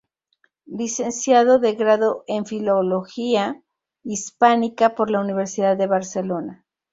[0.79, 3.61] Licenciado de grado en Filología
[4.03, 6.65] Hispánica por la Universidad de Barcelona.